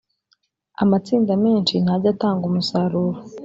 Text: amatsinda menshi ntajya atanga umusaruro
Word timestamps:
amatsinda 0.83 1.33
menshi 1.43 1.75
ntajya 1.83 2.09
atanga 2.13 2.43
umusaruro 2.49 3.19